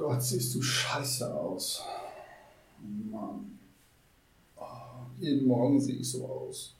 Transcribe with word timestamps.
Gott, 0.00 0.22
siehst 0.22 0.54
du 0.54 0.62
scheiße 0.62 1.34
aus. 1.34 1.84
Mann. 2.80 3.58
Oh, 4.56 4.62
jeden 5.18 5.46
Morgen 5.46 5.78
sehe 5.78 5.96
ich 5.96 6.10
so 6.10 6.26
aus. 6.26 6.74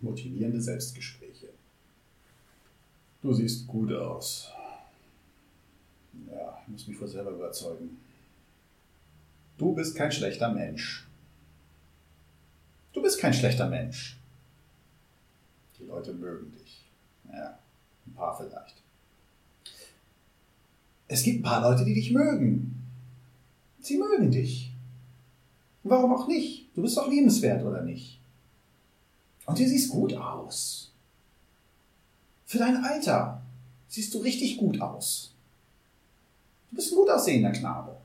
Motivierende 0.00 0.60
Selbstgespräche. 0.60 1.50
Du 3.22 3.32
siehst 3.32 3.68
gut 3.68 3.92
aus. 3.92 4.50
Ja, 6.28 6.58
ich 6.62 6.68
muss 6.68 6.88
mich 6.88 6.96
vor 6.96 7.06
selber 7.06 7.30
überzeugen. 7.30 8.00
Du 9.58 9.72
bist 9.72 9.94
kein 9.94 10.10
schlechter 10.10 10.52
Mensch. 10.52 11.06
Du 12.94 13.02
bist 13.02 13.18
kein 13.18 13.34
schlechter 13.34 13.68
Mensch. 13.68 14.16
Die 15.78 15.84
Leute 15.84 16.14
mögen 16.14 16.52
dich. 16.52 16.86
Ja, 17.30 17.58
ein 18.06 18.14
paar 18.14 18.36
vielleicht. 18.36 18.76
Es 21.08 21.22
gibt 21.22 21.40
ein 21.40 21.42
paar 21.42 21.60
Leute, 21.60 21.84
die 21.84 21.94
dich 21.94 22.12
mögen. 22.12 22.82
Sie 23.80 23.98
mögen 23.98 24.30
dich. 24.30 24.72
Warum 25.82 26.14
auch 26.14 26.28
nicht? 26.28 26.68
Du 26.74 26.82
bist 26.82 26.96
doch 26.96 27.10
liebenswert, 27.10 27.62
oder 27.62 27.82
nicht? 27.82 28.20
Und 29.44 29.58
du 29.58 29.68
siehst 29.68 29.90
gut 29.90 30.14
aus. 30.14 30.92
Für 32.46 32.58
dein 32.58 32.82
Alter 32.82 33.42
siehst 33.88 34.14
du 34.14 34.18
richtig 34.18 34.56
gut 34.56 34.80
aus. 34.80 35.34
Du 36.70 36.76
bist 36.76 36.92
ein 36.92 36.96
gut 36.96 37.10
aussehender 37.10 37.52
Knabe. 37.52 37.96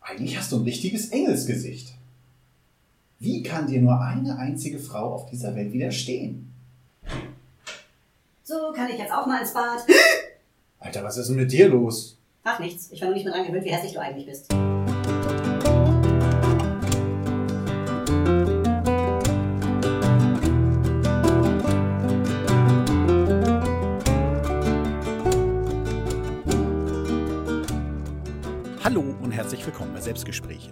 Eigentlich 0.00 0.38
hast 0.38 0.52
du 0.52 0.56
ein 0.56 0.62
richtiges 0.62 1.08
Engelsgesicht. 1.08 1.97
Wie 3.20 3.42
kann 3.42 3.66
dir 3.66 3.82
nur 3.82 4.00
eine 4.00 4.38
einzige 4.38 4.78
Frau 4.78 5.12
auf 5.12 5.26
dieser 5.26 5.56
Welt 5.56 5.72
widerstehen? 5.72 6.54
So, 8.44 8.72
kann 8.72 8.88
ich 8.90 8.96
jetzt 8.96 9.12
auch 9.12 9.26
mal 9.26 9.40
ins 9.40 9.52
Bad? 9.52 9.84
Alter, 10.78 11.02
was 11.02 11.16
ist 11.16 11.28
denn 11.28 11.34
mit 11.34 11.50
dir 11.50 11.68
los? 11.68 12.16
Ach, 12.44 12.60
nichts. 12.60 12.92
Ich 12.92 13.00
war 13.00 13.08
nur 13.08 13.16
nicht 13.16 13.24
mehr 13.24 13.34
dran 13.34 13.44
gewöhnt, 13.44 13.64
wie 13.64 13.70
hässlich 13.70 13.92
du 13.92 14.00
eigentlich 14.00 14.26
bist. 14.26 14.52
Hallo 28.84 29.02
und 29.22 29.32
herzlich 29.32 29.66
willkommen 29.66 29.92
bei 29.92 30.00
Selbstgespräche. 30.00 30.70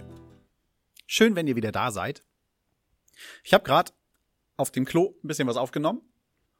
Schön, 1.08 1.34
wenn 1.34 1.48
ihr 1.48 1.56
wieder 1.56 1.72
da 1.72 1.90
seid. 1.90 2.22
Ich 3.44 3.54
habe 3.54 3.64
gerade 3.64 3.92
auf 4.56 4.70
dem 4.70 4.84
Klo 4.84 5.14
ein 5.22 5.28
bisschen 5.28 5.48
was 5.48 5.56
aufgenommen 5.56 6.02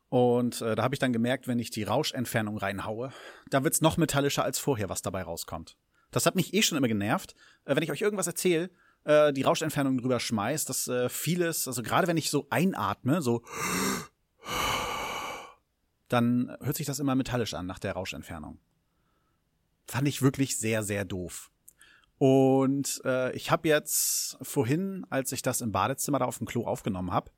und 0.09 0.61
äh, 0.61 0.75
da 0.75 0.83
habe 0.83 0.95
ich 0.95 0.99
dann 0.99 1.13
gemerkt, 1.13 1.49
wenn 1.49 1.59
ich 1.59 1.71
die 1.71 1.83
Rauschentfernung 1.83 2.59
reinhaue, 2.59 3.13
dann 3.51 3.65
wird's 3.65 3.81
noch 3.81 3.97
metallischer 3.97 4.45
als 4.45 4.59
vorher, 4.59 4.89
was 4.89 5.03
dabei 5.03 5.23
rauskommt. 5.23 5.77
Das 6.11 6.27
hat 6.27 6.37
mich 6.37 6.55
eh 6.55 6.63
schon 6.63 6.79
immer 6.79 6.89
genervt. 6.89 7.35
Äh, 7.65 7.77
wenn 7.77 7.83
ich 7.83 7.91
euch 7.91 8.03
irgendwas 8.03 8.27
erzähle, 8.27 8.71
äh, 9.05 9.33
die 9.33 9.43
Rauschentfernung 9.43 9.99
drüber 9.99 10.21
schmeißt, 10.21 10.69
dass 10.69 10.89
äh, 10.89 11.09
vieles, 11.09 11.67
also 11.67 11.83
gerade 11.83 12.07
wenn 12.07 12.17
ich 12.17 12.31
so 12.31 12.47
einatme, 12.51 13.23
so 13.23 13.43
dann 16.09 16.57
hört 16.61 16.77
sich 16.77 16.87
das 16.87 17.01
immer 17.01 17.17
metallisch 17.17 17.55
an 17.55 17.67
nach 17.67 17.81
der 17.81 17.95
Rauschentfernung 17.95 18.61
fand 19.87 20.09
ich 20.09 20.23
wirklich 20.23 20.59
sehr, 20.59 20.83
sehr 20.83 21.05
doof. 21.05 21.51
Und 22.19 23.03
äh, 23.05 23.35
ich 23.37 23.51
habe 23.51 23.69
jetzt 23.69 24.39
vorhin, 24.41 25.07
als 25.11 25.33
ich 25.33 25.43
das 25.43 25.61
im 25.61 25.73
Badezimmer 25.73 26.19
da 26.19 26.25
auf 26.25 26.39
dem 26.39 26.47
Klo 26.47 26.67
aufgenommen 26.67 27.13
habe, 27.13 27.31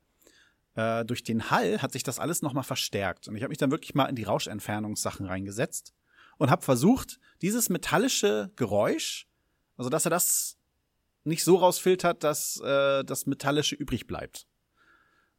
äh, 0.75 1.03
durch 1.03 1.23
den 1.23 1.51
Hall 1.51 1.81
hat 1.81 1.91
sich 1.91 2.03
das 2.03 2.19
alles 2.19 2.41
nochmal 2.41 2.63
verstärkt. 2.63 3.27
Und 3.27 3.35
ich 3.35 3.43
habe 3.43 3.49
mich 3.49 3.57
dann 3.57 3.71
wirklich 3.71 3.95
mal 3.95 4.05
in 4.05 4.15
die 4.15 4.23
Rauschentfernungssachen 4.23 5.25
reingesetzt 5.25 5.93
und 6.37 6.49
habe 6.49 6.63
versucht, 6.63 7.19
dieses 7.41 7.69
metallische 7.69 8.51
Geräusch, 8.55 9.27
also 9.75 9.89
dass 9.89 10.05
er 10.05 10.11
das 10.11 10.57
nicht 11.25 11.43
so 11.43 11.57
rausfiltert, 11.57 12.23
dass 12.23 12.61
äh, 12.61 13.03
das 13.03 13.25
Metallische 13.25 13.75
übrig 13.75 14.07
bleibt. 14.07 14.47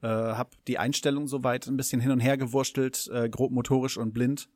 Äh, 0.03 0.09
hab 0.09 0.55
die 0.67 0.79
Einstellung 0.79 1.27
soweit 1.27 1.67
ein 1.67 1.79
bisschen 1.79 2.01
hin 2.03 2.11
und 2.11 2.21
her 2.21 2.37
gewurstelt, 2.37 3.09
äh, 3.13 3.31
grob 3.31 3.53
motorisch 3.53 3.97
und 3.97 4.13
blind 4.13 4.51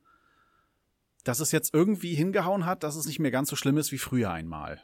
dass 1.25 1.39
es 1.41 1.51
jetzt 1.51 1.73
irgendwie 1.73 2.13
hingehauen 2.13 2.65
hat, 2.65 2.83
dass 2.83 2.95
es 2.95 3.07
nicht 3.07 3.19
mehr 3.19 3.31
ganz 3.31 3.49
so 3.49 3.55
schlimm 3.57 3.77
ist 3.77 3.91
wie 3.91 3.97
früher 3.97 4.31
einmal. 4.31 4.81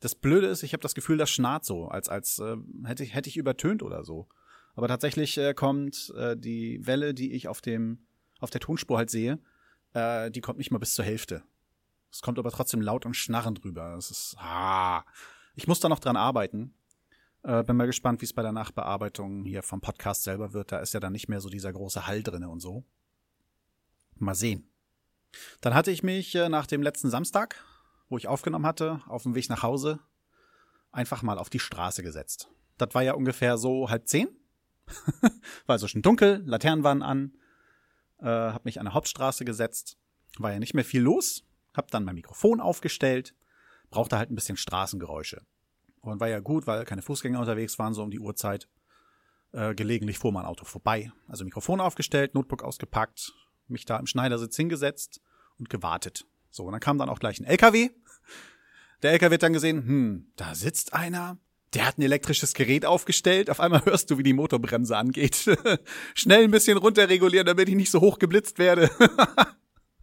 Das 0.00 0.14
Blöde 0.14 0.46
ist, 0.46 0.62
ich 0.62 0.72
habe 0.72 0.82
das 0.82 0.94
Gefühl, 0.94 1.18
das 1.18 1.30
schnarrt 1.30 1.64
so, 1.64 1.88
als 1.88 2.08
als 2.08 2.38
äh, 2.38 2.56
hätte 2.84 3.02
ich 3.04 3.14
hätte 3.14 3.28
ich 3.28 3.36
übertönt 3.36 3.82
oder 3.82 4.04
so. 4.04 4.28
Aber 4.76 4.88
tatsächlich 4.88 5.36
äh, 5.36 5.52
kommt 5.52 6.12
äh, 6.16 6.36
die 6.36 6.86
Welle, 6.86 7.12
die 7.12 7.32
ich 7.32 7.48
auf 7.48 7.60
dem 7.60 8.06
auf 8.38 8.50
der 8.50 8.60
Tonspur 8.60 8.98
halt 8.98 9.10
sehe, 9.10 9.40
äh, 9.92 10.30
die 10.30 10.40
kommt 10.40 10.58
nicht 10.58 10.70
mal 10.70 10.78
bis 10.78 10.94
zur 10.94 11.04
Hälfte. 11.04 11.42
Es 12.10 12.22
kommt 12.22 12.38
aber 12.38 12.52
trotzdem 12.52 12.80
laut 12.80 13.04
und 13.04 13.14
schnarrend 13.14 13.64
rüber. 13.64 13.96
Es 13.98 14.10
ist 14.10 14.36
ah. 14.38 15.04
Ich 15.56 15.66
muss 15.66 15.80
da 15.80 15.88
noch 15.88 16.00
dran 16.00 16.16
arbeiten. 16.16 16.74
Äh, 17.42 17.64
bin 17.64 17.76
mal 17.76 17.86
gespannt, 17.86 18.20
wie 18.20 18.26
es 18.26 18.32
bei 18.32 18.42
der 18.42 18.52
Nachbearbeitung 18.52 19.44
hier 19.44 19.64
vom 19.64 19.80
Podcast 19.80 20.22
selber 20.22 20.52
wird. 20.52 20.70
Da 20.70 20.78
ist 20.78 20.94
ja 20.94 21.00
dann 21.00 21.12
nicht 21.12 21.28
mehr 21.28 21.40
so 21.40 21.48
dieser 21.48 21.72
große 21.72 22.06
Hall 22.06 22.22
drinne 22.22 22.48
und 22.48 22.60
so. 22.60 22.84
Mal 24.16 24.36
sehen. 24.36 24.70
Dann 25.60 25.74
hatte 25.74 25.90
ich 25.90 26.02
mich 26.02 26.34
äh, 26.34 26.48
nach 26.48 26.66
dem 26.66 26.82
letzten 26.82 27.10
Samstag, 27.10 27.64
wo 28.08 28.16
ich 28.16 28.28
aufgenommen 28.28 28.66
hatte, 28.66 29.00
auf 29.06 29.22
dem 29.22 29.34
Weg 29.34 29.48
nach 29.48 29.62
Hause 29.62 30.00
einfach 30.92 31.22
mal 31.22 31.38
auf 31.38 31.50
die 31.50 31.58
Straße 31.58 32.02
gesetzt. 32.02 32.48
Das 32.78 32.94
war 32.94 33.02
ja 33.02 33.14
ungefähr 33.14 33.58
so 33.58 33.90
halb 33.90 34.08
zehn. 34.08 34.28
war 35.66 35.74
also 35.74 35.88
schon 35.88 36.02
dunkel, 36.02 36.42
Laternen 36.44 36.84
waren 36.84 37.02
an, 37.02 37.32
äh, 38.18 38.26
hab 38.26 38.64
mich 38.64 38.78
an 38.78 38.86
der 38.86 38.94
Hauptstraße 38.94 39.44
gesetzt, 39.44 39.98
war 40.38 40.52
ja 40.52 40.58
nicht 40.58 40.74
mehr 40.74 40.84
viel 40.84 41.02
los, 41.02 41.44
hab 41.74 41.90
dann 41.90 42.04
mein 42.04 42.14
Mikrofon 42.14 42.60
aufgestellt, 42.60 43.34
brauchte 43.90 44.18
halt 44.18 44.30
ein 44.30 44.34
bisschen 44.34 44.56
Straßengeräusche. 44.56 45.42
Und 46.00 46.20
war 46.20 46.28
ja 46.28 46.40
gut, 46.40 46.66
weil 46.66 46.84
keine 46.84 47.02
Fußgänger 47.02 47.40
unterwegs 47.40 47.78
waren, 47.78 47.94
so 47.94 48.02
um 48.02 48.10
die 48.10 48.20
Uhrzeit. 48.20 48.68
Äh, 49.52 49.74
gelegentlich 49.74 50.18
fuhr 50.18 50.32
mein 50.32 50.44
Auto 50.44 50.64
vorbei. 50.64 51.12
Also 51.28 51.44
Mikrofon 51.44 51.80
aufgestellt, 51.80 52.34
Notebook 52.34 52.62
ausgepackt, 52.62 53.32
mich 53.68 53.84
da 53.84 53.96
im 53.98 54.06
Schneidersitz 54.06 54.56
hingesetzt 54.56 55.20
und 55.58 55.70
gewartet. 55.70 56.26
So, 56.50 56.64
und 56.64 56.72
dann 56.72 56.80
kam 56.80 56.98
dann 56.98 57.08
auch 57.08 57.18
gleich 57.18 57.40
ein 57.40 57.44
LKW. 57.44 57.90
Der 59.02 59.12
LKW 59.12 59.34
hat 59.34 59.42
dann 59.42 59.52
gesehen, 59.52 59.86
hm, 59.86 60.26
da 60.36 60.54
sitzt 60.54 60.94
einer, 60.94 61.38
der 61.74 61.86
hat 61.86 61.98
ein 61.98 62.02
elektrisches 62.02 62.54
Gerät 62.54 62.86
aufgestellt. 62.86 63.50
Auf 63.50 63.60
einmal 63.60 63.84
hörst 63.84 64.10
du, 64.10 64.18
wie 64.18 64.22
die 64.22 64.32
Motorbremse 64.32 64.96
angeht. 64.96 65.50
Schnell 66.14 66.44
ein 66.44 66.50
bisschen 66.50 66.78
runterregulieren, 66.78 67.46
damit 67.46 67.68
ich 67.68 67.74
nicht 67.74 67.90
so 67.90 68.00
hoch 68.00 68.18
geblitzt 68.18 68.58
werde. 68.58 68.90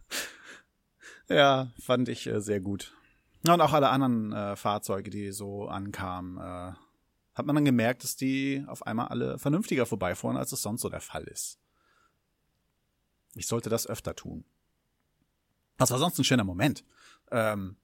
ja, 1.28 1.72
fand 1.80 2.08
ich 2.08 2.26
äh, 2.26 2.40
sehr 2.40 2.60
gut. 2.60 2.94
Und 3.46 3.60
auch 3.60 3.72
alle 3.72 3.88
anderen 3.88 4.32
äh, 4.32 4.56
Fahrzeuge, 4.56 5.10
die 5.10 5.32
so 5.32 5.66
ankamen, 5.66 6.36
äh, 6.36 6.74
hat 7.34 7.46
man 7.46 7.56
dann 7.56 7.64
gemerkt, 7.64 8.04
dass 8.04 8.16
die 8.16 8.62
auf 8.66 8.86
einmal 8.86 9.08
alle 9.08 9.38
vernünftiger 9.38 9.86
vorbeifuhren, 9.86 10.36
als 10.36 10.52
es 10.52 10.62
sonst 10.62 10.82
so 10.82 10.90
der 10.90 11.00
Fall 11.00 11.24
ist. 11.24 11.58
Ich 13.34 13.46
sollte 13.46 13.70
das 13.70 13.86
öfter 13.86 14.14
tun. 14.14 14.44
Das 15.78 15.90
war 15.90 15.98
sonst 15.98 16.18
ein 16.18 16.24
schöner 16.24 16.44
Moment. 16.44 16.84
Ähm, 17.30 17.76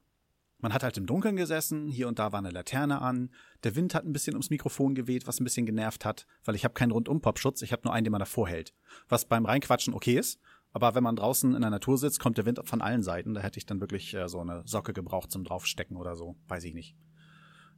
man 0.60 0.75
hat 0.75 0.82
halt 0.82 0.97
im 0.97 1.06
Dunkeln 1.06 1.36
gesessen, 1.36 1.88
hier 1.88 2.09
und 2.09 2.19
da 2.19 2.32
war 2.32 2.41
eine 2.41 2.50
Laterne 2.50 3.00
an, 3.00 3.31
der 3.62 3.76
Wind 3.76 3.94
hat 3.94 4.04
ein 4.04 4.12
bisschen 4.12 4.34
ums 4.34 4.50
Mikrofon 4.50 4.94
geweht, 4.94 5.26
was 5.26 5.38
ein 5.38 5.44
bisschen 5.44 5.66
genervt 5.66 6.04
hat, 6.04 6.26
weil 6.44 6.56
ich 6.56 6.64
habe 6.64 6.75
keinen 6.75 6.91
Rundum-Popschutz, 6.91 7.62
ich 7.62 7.72
habe 7.72 7.82
nur 7.84 7.92
einen, 7.92 8.04
den 8.04 8.10
man 8.10 8.19
davor 8.19 8.48
hält. 8.48 8.75
Was 9.09 9.25
beim 9.25 9.47
Reinquatschen 9.47 9.94
okay 9.94 10.19
ist, 10.19 10.41
aber 10.72 10.94
wenn 10.97 11.04
man 11.04 11.16
draußen 11.16 11.54
in 11.54 11.60
der 11.60 11.70
Natur 11.70 11.97
sitzt, 11.97 12.19
kommt 12.19 12.38
der 12.38 12.47
Wind 12.47 12.60
von 12.65 12.82
allen 12.82 13.03
Seiten, 13.03 13.34
da 13.34 13.41
hätte 13.41 13.59
ich 13.59 13.66
dann 13.66 13.80
wirklich 13.80 14.15
äh, 14.15 14.28
so 14.28 14.41
eine 14.41 14.62
Socke 14.66 14.92
gebraucht 14.92 15.30
zum 15.30 15.44
draufstecken 15.44 15.97
oder 15.97 16.16
so, 16.16 16.36
weiß 16.48 16.65
ich 16.65 16.74
nicht. 16.74 16.97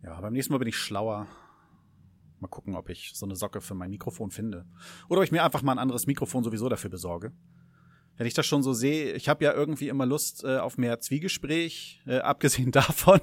Ja, 0.02 0.18
beim 0.18 0.32
nächsten 0.32 0.52
Mal 0.52 0.58
bin 0.58 0.68
ich 0.68 0.76
schlauer. 0.76 1.26
Mal 2.38 2.48
gucken, 2.48 2.74
ob 2.74 2.88
ich 2.88 3.12
so 3.14 3.26
eine 3.26 3.36
Socke 3.36 3.60
für 3.60 3.74
mein 3.74 3.90
Mikrofon 3.90 4.30
finde. 4.30 4.64
Oder 5.10 5.20
ob 5.20 5.24
ich 5.24 5.32
mir 5.32 5.44
einfach 5.44 5.60
mal 5.60 5.72
ein 5.72 5.78
anderes 5.78 6.06
Mikrofon 6.06 6.42
sowieso 6.42 6.70
dafür 6.70 6.88
besorge 6.88 7.32
wenn 8.20 8.26
ich 8.26 8.34
das 8.34 8.44
schon 8.44 8.62
so 8.62 8.74
sehe, 8.74 9.14
ich 9.14 9.30
habe 9.30 9.42
ja 9.42 9.54
irgendwie 9.54 9.88
immer 9.88 10.04
Lust 10.04 10.44
äh, 10.44 10.58
auf 10.58 10.76
mehr 10.76 11.00
Zwiegespräch, 11.00 12.02
äh, 12.06 12.18
abgesehen 12.18 12.70
davon, 12.70 13.18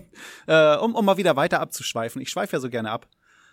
äh, 0.47 0.75
um, 0.77 0.95
um 0.95 1.05
mal 1.05 1.17
wieder 1.17 1.35
weiter 1.35 1.59
abzuschweifen. 1.59 2.19
Ich 2.19 2.31
schweife 2.31 2.55
ja 2.55 2.59
so 2.59 2.67
gerne 2.67 2.89
ab. 2.89 3.07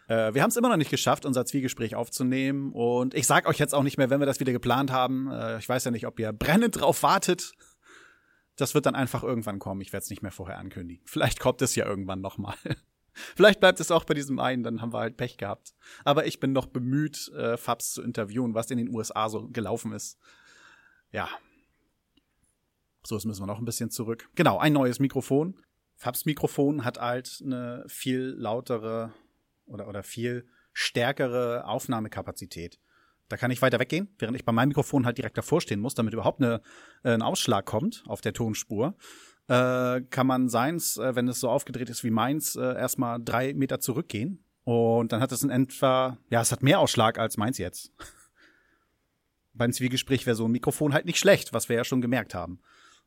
Äh, 0.09 0.33
wir 0.33 0.43
haben 0.43 0.49
es 0.49 0.57
immer 0.57 0.71
noch 0.71 0.79
nicht 0.79 0.91
geschafft, 0.91 1.27
unser 1.27 1.45
Zwiegespräch 1.45 1.97
aufzunehmen. 1.97 2.73
Und 2.73 3.13
ich 3.13 3.27
sag 3.27 3.47
euch 3.47 3.59
jetzt 3.59 3.75
auch 3.75 3.83
nicht 3.83 3.99
mehr, 3.99 4.09
wenn 4.09 4.21
wir 4.21 4.27
das 4.27 4.41
wieder 4.41 4.53
geplant 4.53 4.91
haben. 4.91 5.31
Äh, 5.31 5.59
ich 5.59 5.69
weiß 5.69 5.85
ja 5.85 5.91
nicht, 5.91 6.07
ob 6.07 6.19
ihr 6.19 6.33
brennend 6.33 6.81
drauf 6.81 7.03
wartet. 7.03 7.53
Das 8.57 8.75
wird 8.75 8.87
dann 8.87 8.95
einfach 8.95 9.23
irgendwann 9.23 9.59
kommen. 9.59 9.83
Ich 9.83 9.93
werde 9.93 10.05
es 10.05 10.09
nicht 10.09 10.23
mehr 10.23 10.33
vorher 10.33 10.57
ankündigen. 10.57 11.05
Vielleicht 11.05 11.41
kommt 11.41 11.61
es 11.61 11.75
ja 11.75 11.85
irgendwann 11.85 12.23
noch 12.23 12.39
mal. 12.39 12.55
Vielleicht 13.37 13.61
bleibt 13.61 13.81
es 13.81 13.91
auch 13.91 14.05
bei 14.05 14.15
diesem 14.15 14.39
einen, 14.39 14.63
dann 14.63 14.81
haben 14.81 14.95
wir 14.95 15.01
halt 15.01 15.19
Pech 15.19 15.37
gehabt. 15.37 15.75
Aber 16.07 16.25
ich 16.25 16.41
bin 16.41 16.53
noch 16.53 16.65
bemüht, 16.65 17.31
äh, 17.37 17.59
Fabs 17.59 17.93
zu 17.93 18.03
interviewen, 18.03 18.55
was 18.55 18.71
in 18.71 18.79
den 18.79 18.89
USA 18.89 19.29
so 19.29 19.47
gelaufen 19.49 19.93
ist 19.93 20.19
ja. 21.15 21.29
So, 23.05 23.15
jetzt 23.15 23.25
müssen 23.25 23.43
wir 23.43 23.47
noch 23.47 23.59
ein 23.59 23.65
bisschen 23.65 23.91
zurück. 23.91 24.29
Genau, 24.35 24.59
ein 24.59 24.73
neues 24.73 24.99
Mikrofon. 24.99 25.61
Fabs 25.95 26.25
Mikrofon 26.25 26.85
hat 26.85 26.99
halt 26.99 27.41
eine 27.45 27.85
viel 27.87 28.35
lautere 28.37 29.15
oder, 29.67 29.89
oder 29.89 30.03
viel 30.03 30.49
stärkere 30.73 31.67
Aufnahmekapazität. 31.67 32.81
Da 33.29 33.37
kann 33.37 33.51
ich 33.51 33.63
weiter 33.63 33.79
weggehen, 33.79 34.15
während 34.19 34.37
ich 34.37 34.45
bei 34.45 34.53
meinem 34.53 34.69
Mikrofon 34.69 35.07
halt 35.07 35.17
direkt 35.19 35.39
davor 35.39 35.61
stehen 35.61 35.81
muss, 35.81 35.95
damit 35.95 36.13
überhaupt 36.13 36.43
eine, 36.43 36.61
äh, 37.05 37.13
ein 37.13 37.23
Ausschlag 37.23 37.65
kommt 37.65 38.03
auf 38.07 38.21
der 38.21 38.33
Tonspur. 38.33 38.97
Äh, 39.47 40.01
kann 40.11 40.27
man 40.27 40.49
seins, 40.49 40.97
äh, 40.97 41.15
wenn 41.15 41.29
es 41.29 41.39
so 41.39 41.49
aufgedreht 41.49 41.91
ist 41.91 42.03
wie 42.03 42.11
meins, 42.11 42.57
äh, 42.57 42.61
erstmal 42.61 43.23
drei 43.23 43.55
Meter 43.55 43.79
zurückgehen. 43.79 44.45
Und 44.65 45.13
dann 45.13 45.21
hat 45.21 45.31
es 45.31 45.43
in 45.43 45.51
etwa, 45.51 46.19
ja, 46.29 46.41
es 46.41 46.51
hat 46.51 46.63
mehr 46.63 46.81
Ausschlag 46.81 47.19
als 47.19 47.37
meins 47.37 47.59
jetzt. 47.59 47.93
Beim 49.55 49.73
Zwiegespräch 49.73 50.27
wäre 50.27 50.37
so 50.37 50.47
ein 50.47 50.53
Mikrofon 50.53 50.93
halt 50.93 51.07
nicht 51.07 51.19
schlecht, 51.19 51.53
was 51.53 51.69
wir 51.69 51.77
ja 51.77 51.85
schon 51.85 52.01
gemerkt 52.01 52.35
haben. 52.35 52.61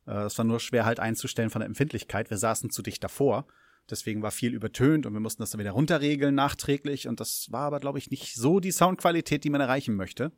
Äh, 0.06 0.24
es 0.24 0.38
war 0.38 0.44
nur 0.44 0.60
schwer 0.60 0.84
halt 0.84 0.98
einzustellen 0.98 1.50
von 1.50 1.60
der 1.60 1.66
Empfindlichkeit. 1.66 2.30
Wir 2.30 2.38
saßen 2.38 2.70
zu 2.70 2.82
dicht 2.82 3.04
davor. 3.04 3.46
Deswegen 3.90 4.22
war 4.22 4.30
viel 4.30 4.54
übertönt 4.54 5.06
und 5.06 5.12
wir 5.12 5.20
mussten 5.20 5.42
das 5.42 5.50
dann 5.50 5.60
wieder 5.60 5.70
runterregeln 5.72 6.34
nachträglich. 6.34 7.08
Und 7.08 7.20
das 7.20 7.50
war 7.52 7.62
aber, 7.62 7.80
glaube 7.80 7.98
ich, 7.98 8.10
nicht 8.10 8.34
so 8.34 8.60
die 8.60 8.72
Soundqualität, 8.72 9.44
die 9.44 9.50
man 9.50 9.60
erreichen 9.60 9.94
möchte. 9.94 10.32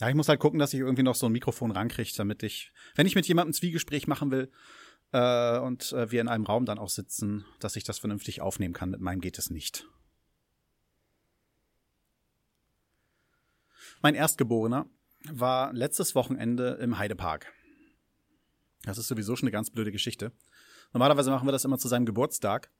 Ja, 0.00 0.08
ich 0.08 0.14
muss 0.14 0.28
halt 0.28 0.40
gucken, 0.40 0.58
dass 0.58 0.74
ich 0.74 0.80
irgendwie 0.80 1.02
noch 1.02 1.14
so 1.14 1.26
ein 1.26 1.32
Mikrofon 1.32 1.70
rankriege, 1.70 2.12
damit 2.16 2.42
ich, 2.42 2.72
wenn 2.94 3.06
ich 3.06 3.14
mit 3.14 3.26
jemandem 3.26 3.50
ein 3.50 3.54
Zwiegespräch 3.54 4.06
machen 4.06 4.30
will 4.30 4.50
äh, 5.12 5.58
und 5.58 5.92
äh, 5.92 6.10
wir 6.10 6.20
in 6.20 6.28
einem 6.28 6.44
Raum 6.44 6.66
dann 6.66 6.78
auch 6.78 6.88
sitzen, 6.88 7.44
dass 7.58 7.74
ich 7.74 7.84
das 7.84 7.98
vernünftig 7.98 8.40
aufnehmen 8.40 8.74
kann. 8.74 8.90
Mit 8.90 9.00
meinem 9.00 9.20
geht 9.20 9.38
es 9.38 9.50
nicht. 9.50 9.86
Mein 14.02 14.14
Erstgeborener 14.14 14.86
war 15.24 15.72
letztes 15.72 16.14
Wochenende 16.14 16.78
im 16.80 16.98
Heidepark. 16.98 17.52
Das 18.84 18.98
ist 18.98 19.08
sowieso 19.08 19.36
schon 19.36 19.46
eine 19.46 19.52
ganz 19.52 19.70
blöde 19.70 19.92
Geschichte. 19.92 20.32
Normalerweise 20.92 21.30
machen 21.30 21.46
wir 21.46 21.52
das 21.52 21.64
immer 21.64 21.78
zu 21.78 21.88
seinem 21.88 22.06
Geburtstag, 22.06 22.70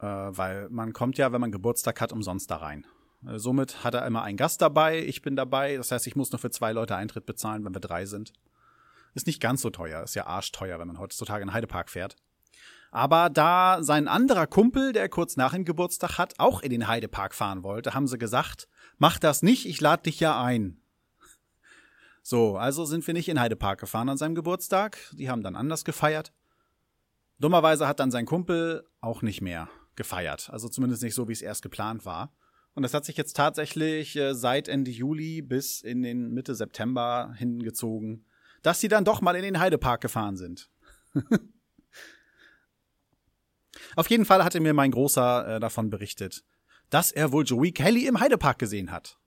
äh, 0.00 0.06
weil 0.06 0.68
man 0.70 0.92
kommt 0.92 1.18
ja, 1.18 1.32
wenn 1.32 1.40
man 1.40 1.52
Geburtstag 1.52 2.00
hat, 2.00 2.12
umsonst 2.12 2.50
da 2.50 2.56
rein. 2.56 2.86
Äh, 3.26 3.38
somit 3.38 3.84
hat 3.84 3.94
er 3.94 4.06
immer 4.06 4.22
einen 4.22 4.36
Gast 4.36 4.60
dabei, 4.60 4.98
ich 4.98 5.22
bin 5.22 5.36
dabei, 5.36 5.76
das 5.76 5.90
heißt, 5.90 6.06
ich 6.06 6.16
muss 6.16 6.30
nur 6.32 6.38
für 6.38 6.50
zwei 6.50 6.72
Leute 6.72 6.96
Eintritt 6.96 7.26
bezahlen, 7.26 7.64
wenn 7.64 7.74
wir 7.74 7.80
drei 7.80 8.04
sind. 8.04 8.32
Ist 9.14 9.26
nicht 9.26 9.40
ganz 9.40 9.62
so 9.62 9.70
teuer, 9.70 10.02
ist 10.02 10.14
ja 10.14 10.26
arschteuer, 10.26 10.78
wenn 10.78 10.88
man 10.88 10.98
heutzutage 10.98 11.42
in 11.42 11.48
den 11.48 11.54
Heidepark 11.54 11.90
fährt. 11.90 12.16
Aber 12.90 13.28
da 13.30 13.82
sein 13.82 14.08
anderer 14.08 14.46
Kumpel, 14.46 14.92
der 14.92 15.08
kurz 15.08 15.36
nach 15.36 15.52
ihm 15.52 15.64
Geburtstag 15.64 16.18
hat, 16.18 16.34
auch 16.38 16.62
in 16.62 16.70
den 16.70 16.88
Heidepark 16.88 17.34
fahren 17.34 17.62
wollte, 17.62 17.94
haben 17.94 18.06
sie 18.06 18.18
gesagt, 18.18 18.68
mach 18.96 19.18
das 19.18 19.42
nicht, 19.42 19.66
ich 19.66 19.80
lade 19.80 20.04
dich 20.04 20.20
ja 20.20 20.42
ein. 20.42 20.80
So, 22.28 22.58
also 22.58 22.84
sind 22.84 23.06
wir 23.06 23.14
nicht 23.14 23.30
in 23.30 23.40
Heidepark 23.40 23.80
gefahren 23.80 24.10
an 24.10 24.18
seinem 24.18 24.34
Geburtstag. 24.34 24.98
Die 25.12 25.30
haben 25.30 25.42
dann 25.42 25.56
anders 25.56 25.82
gefeiert. 25.82 26.34
Dummerweise 27.38 27.88
hat 27.88 28.00
dann 28.00 28.10
sein 28.10 28.26
Kumpel 28.26 28.86
auch 29.00 29.22
nicht 29.22 29.40
mehr 29.40 29.70
gefeiert. 29.96 30.50
Also 30.50 30.68
zumindest 30.68 31.02
nicht 31.02 31.14
so, 31.14 31.26
wie 31.26 31.32
es 31.32 31.40
erst 31.40 31.62
geplant 31.62 32.04
war. 32.04 32.36
Und 32.74 32.82
das 32.82 32.92
hat 32.92 33.06
sich 33.06 33.16
jetzt 33.16 33.34
tatsächlich 33.34 34.14
äh, 34.14 34.34
seit 34.34 34.68
Ende 34.68 34.90
Juli 34.90 35.40
bis 35.40 35.80
in 35.80 36.02
den 36.02 36.34
Mitte 36.34 36.54
September 36.54 37.32
hingezogen, 37.38 38.26
dass 38.60 38.78
sie 38.78 38.88
dann 38.88 39.06
doch 39.06 39.22
mal 39.22 39.34
in 39.34 39.42
den 39.42 39.58
Heidepark 39.58 40.02
gefahren 40.02 40.36
sind. 40.36 40.68
Auf 43.96 44.10
jeden 44.10 44.26
Fall 44.26 44.44
hatte 44.44 44.60
mir 44.60 44.74
mein 44.74 44.90
Großer 44.90 45.56
äh, 45.56 45.60
davon 45.60 45.88
berichtet, 45.88 46.44
dass 46.90 47.10
er 47.10 47.32
wohl 47.32 47.46
Joey 47.46 47.72
Kelly 47.72 48.06
im 48.06 48.20
Heidepark 48.20 48.58
gesehen 48.58 48.92
hat. 48.92 49.18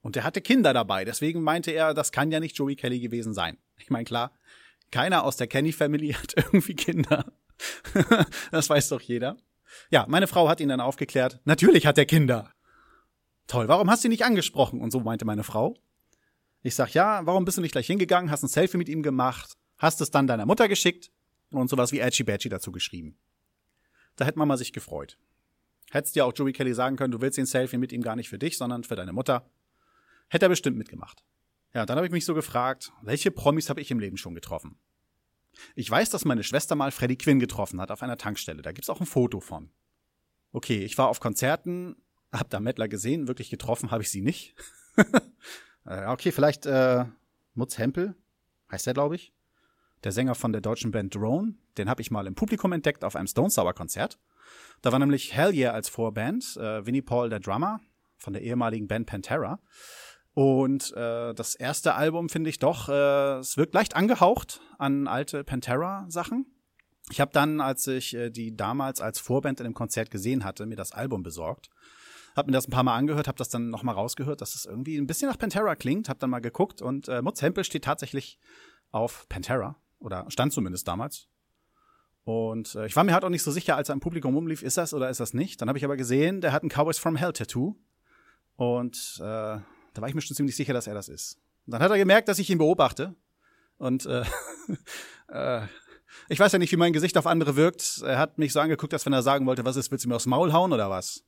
Und 0.00 0.16
er 0.16 0.24
hatte 0.24 0.40
Kinder 0.40 0.72
dabei, 0.72 1.04
deswegen 1.04 1.42
meinte 1.42 1.70
er, 1.70 1.92
das 1.92 2.12
kann 2.12 2.30
ja 2.30 2.40
nicht 2.40 2.56
Joey 2.56 2.76
Kelly 2.76 3.00
gewesen 3.00 3.34
sein. 3.34 3.58
Ich 3.78 3.90
meine, 3.90 4.04
klar, 4.04 4.32
keiner 4.90 5.24
aus 5.24 5.36
der 5.36 5.46
Kenny 5.46 5.72
Family 5.72 6.12
hat 6.12 6.34
irgendwie 6.36 6.74
Kinder. 6.74 7.32
das 8.50 8.70
weiß 8.70 8.88
doch 8.90 9.00
jeder. 9.00 9.36
Ja, 9.90 10.06
meine 10.08 10.26
Frau 10.26 10.48
hat 10.48 10.60
ihn 10.60 10.68
dann 10.68 10.80
aufgeklärt. 10.80 11.40
Natürlich 11.44 11.86
hat 11.86 11.98
er 11.98 12.06
Kinder. 12.06 12.52
Toll, 13.46 13.68
warum 13.68 13.90
hast 13.90 14.04
du 14.04 14.08
ihn 14.08 14.12
nicht 14.12 14.24
angesprochen? 14.24 14.80
Und 14.80 14.90
so 14.90 15.00
meinte 15.00 15.24
meine 15.24 15.44
Frau. 15.44 15.76
Ich 16.62 16.74
sag, 16.74 16.92
ja, 16.94 17.24
warum 17.24 17.44
bist 17.44 17.56
du 17.56 17.62
nicht 17.62 17.72
gleich 17.72 17.86
hingegangen, 17.86 18.30
hast 18.30 18.42
ein 18.42 18.48
Selfie 18.48 18.76
mit 18.76 18.88
ihm 18.88 19.02
gemacht, 19.02 19.56
hast 19.78 20.00
es 20.00 20.10
dann 20.10 20.26
deiner 20.26 20.46
Mutter 20.46 20.68
geschickt 20.68 21.10
und 21.50 21.70
sowas 21.70 21.92
wie 21.92 22.00
Edgy 22.00 22.24
Badgy 22.24 22.48
dazu 22.48 22.72
geschrieben. 22.72 23.16
Da 24.16 24.24
hätte 24.24 24.38
Mama 24.38 24.56
sich 24.56 24.72
gefreut. 24.72 25.16
Hättest 25.90 26.16
dir 26.16 26.26
auch 26.26 26.32
Joey 26.34 26.52
Kelly 26.52 26.74
sagen 26.74 26.96
können, 26.96 27.12
du 27.12 27.20
willst 27.20 27.38
den 27.38 27.46
Selfie 27.46 27.78
mit 27.78 27.92
ihm 27.92 28.02
gar 28.02 28.16
nicht 28.16 28.28
für 28.28 28.38
dich, 28.38 28.58
sondern 28.58 28.84
für 28.84 28.96
deine 28.96 29.12
Mutter. 29.12 29.48
Hätte 30.28 30.46
er 30.46 30.50
bestimmt 30.50 30.76
mitgemacht. 30.76 31.22
Ja, 31.74 31.86
dann 31.86 31.96
habe 31.96 32.06
ich 32.06 32.12
mich 32.12 32.24
so 32.24 32.34
gefragt, 32.34 32.92
welche 33.02 33.30
Promis 33.30 33.68
habe 33.68 33.80
ich 33.80 33.90
im 33.90 34.00
Leben 34.00 34.16
schon 34.16 34.34
getroffen? 34.34 34.78
Ich 35.74 35.90
weiß, 35.90 36.10
dass 36.10 36.24
meine 36.24 36.44
Schwester 36.44 36.74
mal 36.74 36.90
Freddie 36.90 37.18
Quinn 37.18 37.40
getroffen 37.40 37.80
hat 37.80 37.90
auf 37.90 38.02
einer 38.02 38.16
Tankstelle. 38.16 38.62
Da 38.62 38.72
gibt's 38.72 38.90
auch 38.90 39.00
ein 39.00 39.06
Foto 39.06 39.40
von. 39.40 39.70
Okay, 40.52 40.84
ich 40.84 40.96
war 40.96 41.08
auf 41.08 41.20
Konzerten, 41.20 41.96
hab 42.32 42.50
da 42.50 42.60
Mettler 42.60 42.88
gesehen, 42.88 43.28
wirklich 43.28 43.50
getroffen 43.50 43.90
habe 43.90 44.02
ich 44.02 44.10
sie 44.10 44.22
nicht. 44.22 44.54
Äh, 45.86 46.04
okay, 46.08 46.32
vielleicht 46.32 46.66
äh, 46.66 47.06
Mutz 47.54 47.78
Hempel, 47.78 48.14
heißt 48.70 48.86
der, 48.86 48.92
glaube 48.92 49.14
ich. 49.14 49.32
Der 50.04 50.12
Sänger 50.12 50.34
von 50.34 50.52
der 50.52 50.60
deutschen 50.60 50.90
Band 50.90 51.14
Drone. 51.14 51.54
Den 51.78 51.88
habe 51.88 52.02
ich 52.02 52.10
mal 52.10 52.26
im 52.26 52.34
Publikum 52.34 52.72
entdeckt 52.72 53.04
auf 53.04 53.16
einem 53.16 53.26
Stone 53.26 53.48
Sour 53.48 53.72
Konzert. 53.72 54.18
Da 54.82 54.92
war 54.92 54.98
nämlich 54.98 55.34
Hell 55.34 55.54
Yeah 55.54 55.72
als 55.72 55.88
Vorband, 55.88 56.58
äh, 56.58 56.84
Vinnie 56.84 57.00
Paul 57.00 57.30
der 57.30 57.40
Drummer 57.40 57.80
von 58.18 58.34
der 58.34 58.42
ehemaligen 58.42 58.86
Band 58.86 59.06
Pantera. 59.06 59.60
Und 60.38 60.92
äh, 60.92 61.34
das 61.34 61.56
erste 61.56 61.96
Album 61.96 62.28
finde 62.28 62.48
ich 62.48 62.60
doch, 62.60 62.88
äh, 62.88 63.38
es 63.38 63.56
wirkt 63.56 63.74
leicht 63.74 63.96
angehaucht 63.96 64.60
an 64.78 65.08
alte 65.08 65.42
Pantera-Sachen. 65.42 66.46
Ich 67.10 67.20
habe 67.20 67.32
dann, 67.32 67.60
als 67.60 67.88
ich 67.88 68.14
äh, 68.14 68.30
die 68.30 68.56
damals 68.56 69.00
als 69.00 69.18
Vorband 69.18 69.58
in 69.58 69.64
dem 69.64 69.74
Konzert 69.74 70.12
gesehen 70.12 70.44
hatte, 70.44 70.64
mir 70.66 70.76
das 70.76 70.92
Album 70.92 71.24
besorgt. 71.24 71.70
Hab 72.36 72.46
mir 72.46 72.52
das 72.52 72.68
ein 72.68 72.70
paar 72.70 72.84
Mal 72.84 72.94
angehört, 72.94 73.26
habe 73.26 73.36
das 73.36 73.48
dann 73.48 73.70
noch 73.70 73.82
mal 73.82 73.90
rausgehört, 73.90 74.40
dass 74.40 74.54
es 74.54 74.64
irgendwie 74.64 74.96
ein 74.96 75.08
bisschen 75.08 75.28
nach 75.28 75.38
Pantera 75.38 75.74
klingt. 75.74 76.08
Hab 76.08 76.20
dann 76.20 76.30
mal 76.30 76.38
geguckt 76.38 76.82
und 76.82 77.08
äh, 77.08 77.20
Mutz 77.20 77.42
Hempel 77.42 77.64
steht 77.64 77.82
tatsächlich 77.82 78.38
auf 78.92 79.28
Pantera 79.28 79.74
oder 79.98 80.24
stand 80.28 80.52
zumindest 80.52 80.86
damals. 80.86 81.26
Und 82.22 82.76
äh, 82.76 82.86
ich 82.86 82.94
war 82.94 83.02
mir 83.02 83.14
halt 83.14 83.24
auch 83.24 83.28
nicht 83.28 83.42
so 83.42 83.50
sicher, 83.50 83.74
als 83.74 83.88
er 83.88 83.94
im 83.94 84.00
Publikum 84.00 84.36
rumlief, 84.36 84.62
ist 84.62 84.76
das 84.76 84.94
oder 84.94 85.10
ist 85.10 85.18
das 85.18 85.34
nicht. 85.34 85.60
Dann 85.60 85.68
habe 85.68 85.78
ich 85.78 85.84
aber 85.84 85.96
gesehen, 85.96 86.40
der 86.40 86.52
hat 86.52 86.62
ein 86.62 86.68
Cowboys 86.68 87.00
from 87.00 87.16
Hell 87.16 87.32
Tattoo 87.32 87.74
und 88.54 89.20
äh, 89.20 89.58
da 89.98 90.02
war 90.02 90.08
ich 90.08 90.14
mir 90.14 90.20
schon 90.20 90.36
ziemlich 90.36 90.54
sicher, 90.54 90.72
dass 90.72 90.86
er 90.86 90.94
das 90.94 91.08
ist. 91.08 91.38
Und 91.66 91.72
dann 91.72 91.82
hat 91.82 91.90
er 91.90 91.98
gemerkt, 91.98 92.28
dass 92.28 92.38
ich 92.38 92.48
ihn 92.50 92.58
beobachte. 92.58 93.16
Und 93.78 94.06
äh, 94.06 94.24
äh, 95.28 95.66
ich 96.28 96.38
weiß 96.38 96.52
ja 96.52 96.60
nicht, 96.60 96.70
wie 96.70 96.76
mein 96.76 96.92
Gesicht 96.92 97.18
auf 97.18 97.26
andere 97.26 97.56
wirkt. 97.56 98.00
Er 98.04 98.16
hat 98.16 98.38
mich 98.38 98.52
so 98.52 98.60
angeguckt, 98.60 98.92
als 98.92 99.04
wenn 99.06 99.12
er 99.12 99.24
sagen 99.24 99.44
wollte, 99.44 99.64
was 99.64 99.74
ist, 99.74 99.90
willst 99.90 100.04
du 100.04 100.08
mir 100.08 100.14
aufs 100.14 100.26
Maul 100.26 100.52
hauen 100.52 100.72
oder 100.72 100.88
was? 100.88 101.24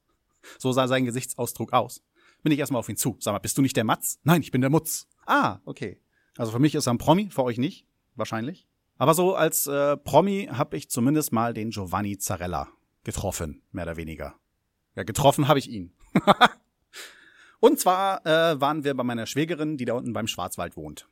So 0.58 0.70
sah 0.70 0.86
sein 0.86 1.04
Gesichtsausdruck 1.04 1.72
aus. 1.72 2.00
Bin 2.44 2.52
ich 2.52 2.60
erstmal 2.60 2.78
auf 2.78 2.88
ihn 2.88 2.96
zu. 2.96 3.16
Sag 3.18 3.32
mal, 3.32 3.40
bist 3.40 3.58
du 3.58 3.62
nicht 3.62 3.76
der 3.76 3.82
Matz? 3.82 4.20
Nein, 4.22 4.40
ich 4.40 4.52
bin 4.52 4.60
der 4.60 4.70
Mutz. 4.70 5.08
Ah, 5.26 5.58
okay. 5.64 6.00
Also 6.36 6.52
für 6.52 6.60
mich 6.60 6.76
ist 6.76 6.86
er 6.86 6.94
ein 6.94 6.98
Promi, 6.98 7.28
für 7.30 7.42
euch 7.42 7.58
nicht, 7.58 7.88
wahrscheinlich. 8.14 8.68
Aber 8.98 9.14
so 9.14 9.34
als 9.34 9.66
äh, 9.66 9.96
Promi 9.96 10.48
habe 10.52 10.76
ich 10.76 10.90
zumindest 10.90 11.32
mal 11.32 11.54
den 11.54 11.70
Giovanni 11.70 12.18
Zarella 12.18 12.68
getroffen, 13.02 13.62
mehr 13.72 13.84
oder 13.84 13.96
weniger. 13.96 14.36
Ja, 14.94 15.02
getroffen 15.02 15.48
habe 15.48 15.58
ich 15.58 15.68
ihn. 15.68 15.92
Und 17.60 17.78
zwar 17.78 18.26
äh, 18.26 18.60
waren 18.60 18.84
wir 18.84 18.94
bei 18.94 19.04
meiner 19.04 19.26
Schwägerin, 19.26 19.76
die 19.76 19.84
da 19.84 19.94
unten 19.94 20.12
beim 20.12 20.26
Schwarzwald 20.26 20.76
wohnt. 20.76 21.08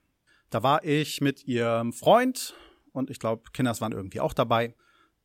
Da 0.50 0.62
war 0.62 0.82
ich 0.82 1.20
mit 1.20 1.46
ihrem 1.46 1.92
Freund 1.92 2.54
und 2.92 3.10
ich 3.10 3.20
glaube, 3.20 3.50
Kinders 3.52 3.80
waren 3.80 3.92
irgendwie 3.92 4.20
auch 4.20 4.32
dabei, 4.32 4.74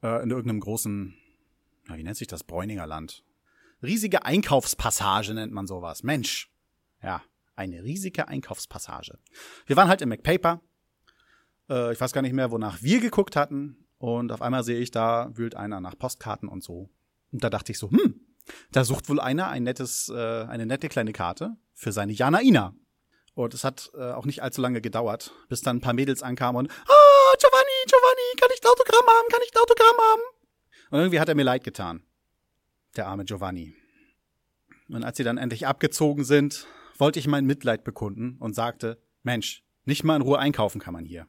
äh, 0.03 0.22
in 0.22 0.30
irgendeinem 0.30 0.60
großen, 0.60 1.15
ja, 1.88 1.98
wie 1.98 2.03
nennt 2.03 2.18
sich 2.18 2.27
das, 2.27 2.44
Bräuninger 2.44 2.86
Land. 2.86 3.24
Riesige 3.82 4.25
Einkaufspassage 4.25 5.34
nennt 5.34 5.53
man 5.53 5.65
sowas. 5.65 6.03
Mensch. 6.03 6.51
Ja, 7.01 7.22
eine 7.56 7.84
riesige 7.84 8.27
Einkaufspassage. 8.27 9.18
Wir 9.65 9.75
waren 9.75 9.88
halt 9.88 10.01
im 10.01 10.10
McPaper. 10.10 10.62
Äh, 11.70 11.94
ich 11.94 12.01
weiß 12.01 12.13
gar 12.13 12.22
nicht 12.22 12.34
mehr, 12.34 12.51
wonach 12.51 12.82
wir 12.82 13.00
geguckt 13.00 13.36
hatten. 13.36 13.88
Und 13.98 14.32
auf 14.32 14.42
einmal 14.42 14.63
sehe 14.63 14.80
ich, 14.80 14.92
da 14.92 15.32
wühlt 15.36 15.56
einer 15.56 15.80
nach 15.80 15.98
Postkarten 15.98 16.50
und 16.50 16.63
so. 16.63 16.89
Und 17.32 17.44
da 17.44 17.50
dachte 17.50 17.72
ich 17.72 17.80
so, 17.80 17.89
hm, 17.89 18.20
da 18.72 18.84
sucht 18.84 19.10
wohl 19.10 19.20
einer 19.20 19.48
ein 19.48 19.64
nettes, 19.64 20.10
äh, 20.10 20.44
eine 20.44 20.66
nette 20.66 20.90
kleine 20.90 21.14
Karte 21.14 21.56
für 21.74 21.92
seine 21.92 22.14
Janaina. 22.14 22.74
Und 23.36 23.54
es 23.54 23.64
hat 23.64 23.92
äh, 23.96 24.12
auch 24.12 24.26
nicht 24.26 24.44
allzu 24.44 24.62
lange 24.62 24.82
gedauert, 24.82 25.34
bis 25.50 25.62
dann 25.62 25.78
ein 25.78 25.82
paar 25.82 25.94
Mädels 25.94 26.22
ankamen 26.22 26.60
und 26.60 26.72
Ah, 26.72 27.36
Giovanni, 27.40 27.86
Giovanni, 27.88 28.40
kann 28.40 28.50
ich 28.54 28.64
ein 28.64 28.70
Autogramm 28.70 29.08
haben? 29.08 29.30
Kann 29.32 29.42
ich 29.44 29.52
ein 29.56 29.62
Autogramm 29.62 29.98
haben? 29.98 30.22
Und 30.92 31.00
irgendwie 31.00 31.20
hat 31.20 31.30
er 31.30 31.36
mir 31.36 31.44
leid 31.44 31.64
getan. 31.64 32.04
Der 32.96 33.08
arme 33.08 33.26
Giovanni. 33.26 33.74
Und 34.90 35.04
als 35.04 35.18
sie 35.18 35.24
dann 35.24 35.38
endlich 35.40 35.66
abgezogen 35.66 36.24
sind, 36.24 36.68
wollte 37.00 37.18
ich 37.18 37.28
mein 37.28 37.46
Mitleid 37.46 37.84
bekunden 37.84 38.38
und 38.40 38.54
sagte, 38.54 39.02
Mensch, 39.24 39.64
nicht 39.86 40.04
mal 40.04 40.16
in 40.16 40.22
Ruhe 40.22 40.38
einkaufen 40.38 40.80
kann 40.80 40.94
man 40.94 41.06
hier. 41.06 41.28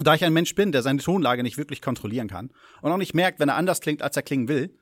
Da 0.00 0.14
ich 0.14 0.24
ein 0.24 0.32
Mensch 0.32 0.54
bin, 0.54 0.72
der 0.72 0.82
seine 0.82 1.00
Tonlage 1.00 1.42
nicht 1.42 1.58
wirklich 1.58 1.82
kontrollieren 1.82 2.28
kann 2.28 2.50
und 2.82 2.90
auch 2.90 2.96
nicht 2.96 3.14
merkt, 3.14 3.38
wenn 3.38 3.48
er 3.48 3.56
anders 3.56 3.80
klingt, 3.80 4.02
als 4.02 4.16
er 4.16 4.22
klingen 4.22 4.48
will, 4.48 4.76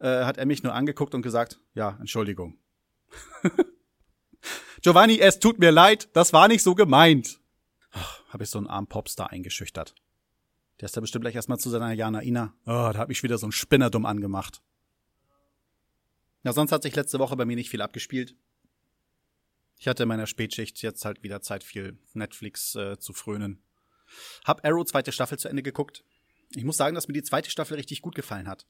äh, 0.00 0.24
hat 0.24 0.38
er 0.38 0.46
mich 0.46 0.62
nur 0.62 0.74
angeguckt 0.74 1.14
und 1.14 1.22
gesagt, 1.22 1.60
ja, 1.74 1.96
Entschuldigung. 2.00 2.58
Giovanni, 4.82 5.18
es 5.18 5.38
tut 5.38 5.58
mir 5.58 5.70
leid, 5.70 6.08
das 6.12 6.32
war 6.32 6.48
nicht 6.48 6.62
so 6.62 6.74
gemeint. 6.74 7.40
Habe 8.28 8.44
ich 8.44 8.50
so 8.50 8.58
einen 8.58 8.66
armen 8.66 8.86
Popstar 8.86 9.30
eingeschüchtert. 9.30 9.94
Der 10.80 10.86
ist 10.86 10.96
da 10.96 11.00
bestimmt 11.00 11.24
gleich 11.24 11.34
erstmal 11.34 11.58
zu 11.58 11.70
seiner 11.70 11.92
Jana 11.92 12.22
Ina. 12.22 12.54
Oh, 12.64 12.90
da 12.92 12.94
hab 12.94 13.10
ich 13.10 13.22
wieder 13.22 13.38
so 13.38 13.46
einen 13.46 13.52
Spinner 13.52 13.90
dumm 13.90 14.06
angemacht. 14.06 14.62
Ja, 16.44 16.52
sonst 16.52 16.70
hat 16.70 16.82
sich 16.82 16.94
letzte 16.94 17.18
Woche 17.18 17.36
bei 17.36 17.44
mir 17.44 17.56
nicht 17.56 17.70
viel 17.70 17.82
abgespielt. 17.82 18.36
Ich 19.78 19.88
hatte 19.88 20.04
in 20.04 20.08
meiner 20.08 20.26
Spätschicht 20.26 20.80
jetzt 20.82 21.04
halt 21.04 21.22
wieder 21.22 21.40
Zeit, 21.40 21.64
viel 21.64 21.98
Netflix 22.12 22.74
äh, 22.74 22.98
zu 22.98 23.12
frönen. 23.12 23.62
Hab 24.44 24.64
Arrow 24.64 24.84
zweite 24.84 25.12
Staffel 25.12 25.38
zu 25.38 25.48
Ende 25.48 25.62
geguckt. 25.62 26.04
Ich 26.54 26.64
muss 26.64 26.76
sagen, 26.76 26.94
dass 26.94 27.08
mir 27.08 27.14
die 27.14 27.22
zweite 27.22 27.50
Staffel 27.50 27.76
richtig 27.76 28.00
gut 28.00 28.14
gefallen 28.14 28.48
hat. 28.48 28.66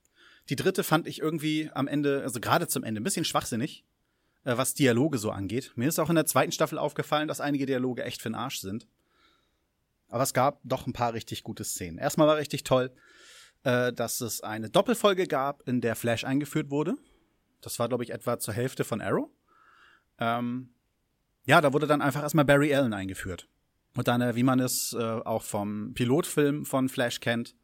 Die 0.49 0.57
dritte 0.57 0.83
fand 0.83 1.07
ich 1.07 1.21
irgendwie 1.21 1.71
am 1.75 1.89
Ende, 1.89 2.23
also 2.23 2.41
gerade 2.41 2.69
zum 2.69 2.85
Ende, 2.85 3.01
ein 3.01 3.05
bisschen 3.05 3.25
schwachsinnig, 3.25 3.85
äh, 4.45 4.57
was 4.57 4.75
Dialoge 4.75 5.19
so 5.19 5.31
angeht. 5.31 5.73
Mir 5.77 5.89
ist 5.89 5.99
auch 5.99 6.09
in 6.09 6.15
der 6.15 6.27
zweiten 6.27 6.53
Staffel 6.53 6.79
aufgefallen, 6.79 7.29
dass 7.29 7.41
einige 7.41 7.67
Dialoge 7.67 8.05
echt 8.05 8.23
für 8.23 8.31
den 8.31 8.35
Arsch 8.35 8.61
sind. 8.61 8.87
Aber 10.09 10.23
es 10.23 10.33
gab 10.33 10.61
doch 10.65 10.87
ein 10.87 10.95
paar 10.95 11.13
richtig 11.13 11.43
gute 11.43 11.65
Szenen. 11.65 11.99
Erstmal 11.99 12.27
war 12.27 12.39
richtig 12.39 12.65
toll, 12.65 12.91
äh, 13.65 13.93
dass 13.93 14.23
es 14.23 14.41
eine 14.41 14.71
Doppelfolge 14.71 15.27
gab, 15.27 15.69
in 15.69 15.83
der 15.83 15.97
Flash 15.97 16.25
eingeführt 16.25 16.71
wurde. 16.71 16.95
Das 17.61 17.79
war, 17.79 17.89
glaube 17.89 18.05
ich, 18.05 18.11
etwa 18.11 18.39
zur 18.39 18.55
Hälfte 18.55 18.85
von 18.85 19.03
Arrow. 19.03 19.29
Ähm, 20.19 20.71
ja, 21.45 21.61
da 21.61 21.73
wurde 21.75 21.87
dann 21.87 22.01
einfach 22.01 22.23
erstmal 22.23 22.47
Barry 22.47 22.75
Allen 22.75 22.95
eingeführt. 22.95 23.49
Und 23.97 24.09
dann, 24.09 24.23
äh, 24.23 24.35
wie 24.35 24.45
man 24.45 24.61
es 24.61 24.95
auch 24.95 25.43
vom 25.43 25.93
Pilotfilm 25.93 26.65
von 26.65 26.89
Flash 26.89 27.21
kennt, 27.21 27.55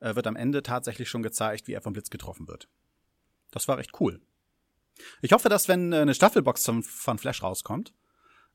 äh, 0.00 0.14
wird 0.14 0.26
am 0.26 0.36
Ende 0.36 0.62
tatsächlich 0.62 1.08
schon 1.08 1.22
gezeigt, 1.22 1.66
wie 1.66 1.72
er 1.72 1.82
vom 1.82 1.92
Blitz 1.92 2.10
getroffen 2.10 2.48
wird. 2.48 2.68
Das 3.50 3.68
war 3.68 3.78
recht 3.78 3.92
cool. 4.00 4.20
Ich 5.22 5.32
hoffe, 5.32 5.48
dass 5.48 5.68
wenn 5.68 5.92
äh, 5.92 5.96
eine 5.96 6.14
Staffelbox 6.14 6.64
von, 6.64 6.82
von 6.82 7.18
Flash 7.18 7.42
rauskommt, 7.42 7.94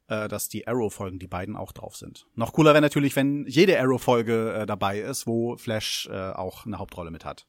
äh, 0.07 0.27
dass 0.27 0.49
die 0.49 0.67
Arrow-Folgen, 0.67 1.19
die 1.19 1.27
beiden 1.27 1.55
auch 1.55 1.71
drauf 1.71 1.95
sind. 1.95 2.27
Noch 2.35 2.53
cooler 2.53 2.73
wäre 2.73 2.81
natürlich, 2.81 3.15
wenn 3.15 3.45
jede 3.47 3.79
Arrow-Folge 3.79 4.53
äh, 4.53 4.65
dabei 4.65 4.99
ist, 4.99 5.27
wo 5.27 5.57
Flash 5.57 6.07
äh, 6.11 6.31
auch 6.31 6.65
eine 6.65 6.79
Hauptrolle 6.79 7.11
mit 7.11 7.25
hat. 7.25 7.47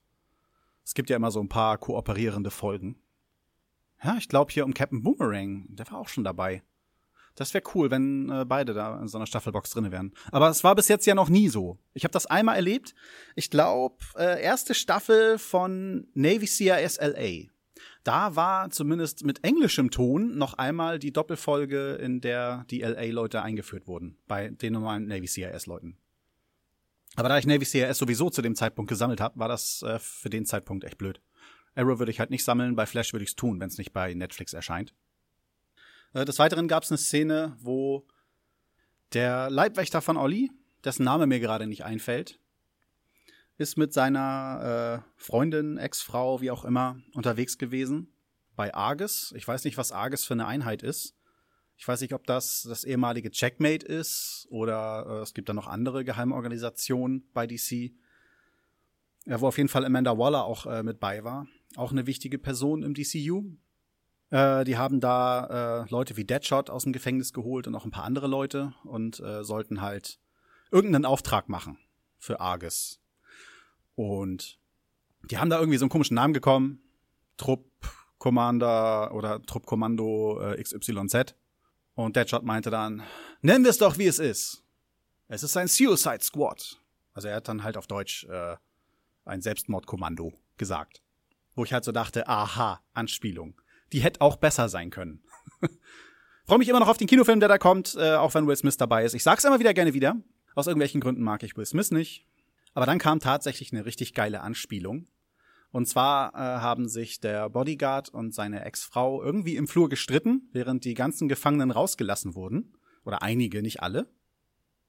Es 0.85 0.95
gibt 0.95 1.11
ja 1.11 1.17
immer 1.17 1.31
so 1.31 1.41
ein 1.41 1.49
paar 1.49 1.79
kooperierende 1.79 2.51
Folgen. 2.51 2.99
Ja, 4.03 4.17
ich 4.17 4.29
glaube 4.29 4.53
hier 4.53 4.65
um 4.65 4.75
Captain 4.75 5.03
Boomerang, 5.03 5.67
der 5.69 5.89
war 5.91 5.99
auch 5.99 6.09
schon 6.09 6.25
dabei. 6.25 6.63
Das 7.35 7.55
wäre 7.55 7.65
cool, 7.75 7.91
wenn 7.91 8.29
äh, 8.31 8.45
beide 8.45 8.75
da 8.75 9.01
in 9.01 9.09
so 9.09 9.19
einer 9.19 9.27
Staffelbox 9.27 9.71
drin 9.71 9.91
wären. 9.91 10.13
Aber 10.31 10.49
es 10.49 10.65
war 10.65 10.75
bis 10.75 10.89
jetzt 10.89 11.07
ja 11.07 11.15
noch 11.15 11.29
nie 11.29 11.49
so. 11.49 11.79
Ich 11.95 12.05
habe 12.05 12.13
das 12.13 12.27
einmal 12.27 12.57
erlebt. 12.57 12.95
Ich 13.37 13.51
glaube, 13.51 13.97
äh, 14.17 14.43
erste 14.43 14.75
Staffel 14.75 15.39
von 15.39 16.09
Navy 16.15 16.47
CIS 16.47 16.99
LA. 17.01 17.49
Da 18.05 18.37
war 18.37 18.71
zumindest 18.71 19.25
mit 19.25 19.45
englischem 19.45 19.91
Ton 19.91 20.37
noch 20.37 20.55
einmal 20.55 20.99
die 20.99 21.13
Doppelfolge, 21.13 21.95
in 21.95 22.21
der 22.21 22.67
die 22.71 22.81
LA-Leute 22.81 23.43
eingeführt 23.43 23.87
wurden. 23.87 24.19
Bei 24.27 24.49
den 24.49 24.73
normalen 24.73 25.07
Navy 25.07 25.27
CIS-Leuten. 25.27 25.97
Aber 27.15 27.29
da 27.29 27.39
ich 27.39 27.47
Navy 27.47 27.65
CIS 27.65 27.99
sowieso 27.99 28.31
zu 28.31 28.43
dem 28.43 28.57
Zeitpunkt 28.57 28.89
gesammelt 28.89 29.21
habe, 29.21 29.39
war 29.39 29.49
das 29.49 29.83
äh, 29.83 29.99
für 29.99 30.31
den 30.31 30.47
Zeitpunkt 30.47 30.85
echt 30.85 30.99
blöd. 30.99 31.21
Arrow 31.75 31.99
würde 31.99 32.11
ich 32.11 32.21
halt 32.21 32.31
nicht 32.31 32.45
sammeln, 32.45 32.77
bei 32.77 32.87
Flash 32.87 33.13
würde 33.13 33.25
ich 33.25 33.31
es 33.31 33.37
tun, 33.37 33.61
wenn 33.61 33.69
es 33.69 33.79
nicht 33.79 33.93
bei 33.93 34.13
Netflix 34.15 34.53
erscheint. 34.53 34.95
Äh, 36.15 36.25
des 36.25 36.39
Weiteren 36.39 36.69
gab 36.69 36.83
es 36.83 36.91
eine 36.91 36.99
Szene, 36.99 37.57
wo 37.61 38.07
der 39.13 39.51
Leibwächter 39.51 40.01
von 40.01 40.17
Olli, 40.17 40.51
dessen 40.85 41.05
Name 41.05 41.27
mir 41.27 41.41
gerade 41.41 41.67
nicht 41.67 41.85
einfällt, 41.85 42.39
ist 43.59 43.77
mit 43.77 43.93
seiner 43.93 45.05
äh, 45.05 45.11
Freundin, 45.17 45.79
Ex-Frau, 45.79 46.41
wie 46.41 46.51
auch 46.51 46.65
immer, 46.65 46.99
unterwegs 47.15 47.59
gewesen 47.59 48.13
bei 48.57 48.75
Argus. 48.75 49.33
Ich 49.37 49.47
weiß 49.47 49.65
nicht, 49.65 49.77
was 49.77 49.93
Argus 49.93 50.25
für 50.25 50.35
eine 50.35 50.47
Einheit 50.47 50.83
ist. 50.83 51.15
Ich 51.77 51.87
weiß 51.87 52.01
nicht, 52.01 52.15
ob 52.15 52.27
das 52.27 52.63
das 52.69 52.85
ehemalige 52.85 53.31
Checkmate 53.31 53.87
ist 53.87 54.47
oder 54.51 55.07
äh, 55.09 55.23
es 55.23 55.35
gibt 55.35 55.49
da 55.49 55.53
noch 55.53 55.67
andere 55.67 56.05
Geheimorganisationen 56.05 57.29
bei 57.33 57.47
DC. 57.47 57.93
Ja, 59.27 59.41
wo 59.41 59.49
auf 59.49 59.57
jeden 59.57 59.69
Fall 59.69 59.85
Amanda 59.85 60.19
Waller 60.19 60.45
auch 60.45 60.67
äh, 60.67 60.83
mit 60.83 60.99
bei 61.01 61.25
war. 61.25 61.47
Auch 61.77 61.93
eine 61.93 62.07
wichtige 62.07 62.39
Person 62.39 62.83
im 62.83 62.95
DCU. 62.95 63.45
Äh, 64.33 64.65
die 64.65 64.79
haben 64.79 64.99
da 64.99 65.83
äh, 65.85 65.91
Leute 65.91 66.17
wie 66.17 66.25
Deadshot 66.25 66.71
aus 66.71 66.85
dem 66.85 66.95
Gefängnis 66.95 67.35
geholt 67.35 67.67
und 67.67 67.75
auch 67.75 67.85
ein 67.85 67.91
paar 67.91 68.05
andere 68.05 68.27
Leute 68.27 68.73
und 68.83 69.21
äh, 69.21 69.45
sollten 69.45 69.83
halt 69.83 70.19
irgendeinen 70.71 71.05
Auftrag 71.05 71.51
machen 71.51 71.79
für 72.19 72.41
Argus. 72.41 72.99
Und 73.95 74.59
die 75.31 75.37
haben 75.37 75.51
da 75.51 75.59
irgendwie 75.61 75.77
so 75.77 75.85
einen 75.85 75.91
komischen 75.91 76.15
Namen 76.15 76.33
gekommen. 76.33 76.81
Trupp 77.37 77.71
Commander 78.19 79.13
oder 79.13 79.43
Truppkommando 79.43 80.41
äh, 80.41 80.63
XYZ. 80.63 81.35
Und 81.95 82.17
Deadshot 82.17 82.45
meinte 82.45 82.71
dann, 82.71 83.03
nennen 83.43 83.65
wir 83.65 83.71
es 83.71 83.79
doch, 83.79 83.99
wie 83.99 84.07
es 84.07 84.19
ist. 84.19 84.65
Es 85.29 85.43
ist 85.43 85.57
ein 85.59 85.69
Suicide 85.69 86.23
Squad. 86.23 86.81
Also 87.13 87.29
er 87.29 87.37
hat 87.37 87.49
dann 87.49 87.65
halt 87.65 87.77
auf 87.77 87.87
Deutsch 87.87 88.25
äh, 88.25 88.57
ein 89.27 89.43
Selbstmordkommando 89.43 90.33
gesagt. 90.57 91.03
Wo 91.55 91.65
ich 91.65 91.73
halt 91.75 91.85
so 91.85 91.93
dachte, 91.93 92.29
aha, 92.29 92.81
Anspielung. 92.95 93.61
Die 93.93 94.01
hätte 94.01 94.21
auch 94.21 94.37
besser 94.37 94.69
sein 94.69 94.91
können. 94.91 95.23
Freue 96.45 96.59
mich 96.59 96.69
immer 96.69 96.81
noch 96.81 96.89
auf 96.89 96.99
den 96.99 97.07
Kinofilm, 97.07 97.41
der 97.41 97.49
da 97.49 97.59
kommt, 97.59 97.95
äh, 97.97 98.15
auch 98.15 98.35
wenn 98.35 98.47
Will 98.47 98.57
Smith 98.57 98.77
dabei 98.77 99.05
ist. 99.05 99.15
Ich 99.15 99.23
sag's 99.23 99.45
immer 99.45 99.61
wieder 99.61 99.75
gerne 99.75 99.95
wieder. 99.95 100.17
Aus 100.55 100.67
irgendwelchen 100.67 101.01
Gründen 101.01 101.23
mag 101.23 101.43
ich 101.43 101.57
Will 101.57 101.67
Smith 101.67 101.91
nicht. 101.91 102.27
Aber 102.75 102.87
dann 102.87 102.99
kam 102.99 103.21
tatsächlich 103.21 103.73
eine 103.73 103.85
richtig 103.85 104.15
geile 104.15 104.41
Anspielung. 104.41 105.07
Und 105.71 105.87
zwar 105.87 106.35
äh, 106.35 106.61
haben 106.61 106.89
sich 106.89 107.21
der 107.21 107.49
Bodyguard 107.49 108.11
und 108.11 108.35
seine 108.35 108.65
Ex-Frau 108.65 109.23
irgendwie 109.23 109.57
im 109.57 109.69
Flur 109.69 109.89
gestritten, 109.89 110.49
während 110.53 110.85
die 110.85 110.95
ganzen 110.95 111.29
Gefangenen 111.29 111.71
rausgelassen 111.71 112.35
wurden. 112.35 112.75
Oder 113.05 113.23
einige, 113.23 113.63
nicht 113.63 113.83
alle. 113.83 114.07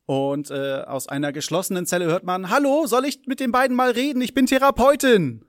Und 0.06 0.52
äh, 0.52 0.82
aus 0.86 1.08
einer 1.08 1.32
geschlossenen 1.32 1.86
Zelle 1.86 2.06
hört 2.06 2.26
man, 2.26 2.50
Hallo, 2.50 2.86
soll 2.86 3.06
ich 3.06 3.26
mit 3.26 3.40
den 3.40 3.54
beiden 3.54 3.76
mal 3.76 3.92
reden? 3.92 4.22
Ich 4.22 4.34
bin 4.34 4.46
Therapeutin. 4.46 5.46